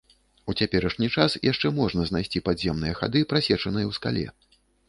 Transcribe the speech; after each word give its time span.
У 0.51 0.53
цяперашні 0.63 1.09
час 1.15 1.35
яшчэ 1.51 1.71
можна 1.81 2.07
знайсці 2.13 2.43
падземныя 2.49 2.99
хады, 3.03 3.19
прасечаныя 3.35 3.85
ў 3.87 3.91
скале. 4.01 4.25